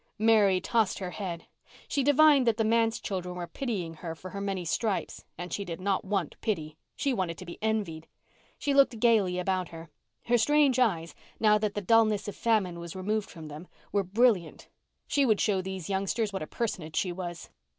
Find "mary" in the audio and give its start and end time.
0.17-0.59